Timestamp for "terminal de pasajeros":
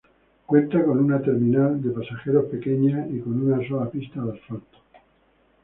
1.21-2.45